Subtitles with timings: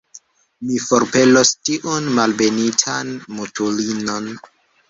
[0.69, 4.33] Mi forpelos tiun malbenitan mutulinon!